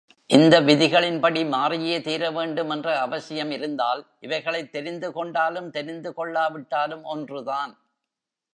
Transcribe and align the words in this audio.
இந்த 0.27 0.61
விதிகளின்படி 0.61 1.45
மாறியே 1.45 2.01
தீர 2.01 2.31
வேண்டும் 2.31 2.69
என்ற 2.69 2.99
அவசியம் 2.99 3.51
இருந்தால், 3.51 4.05
இவைகளைத் 4.19 4.75
தெரிந்துகொண்டாலும், 4.75 5.69
தெரிந்துகொள்ளாவிட்டாலும் 5.71 7.03
ஒன்றுதான். 7.03 7.77